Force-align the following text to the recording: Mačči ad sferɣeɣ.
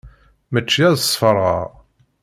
Mačči 0.51 0.81
ad 0.89 0.97
sferɣeɣ. 1.01 1.69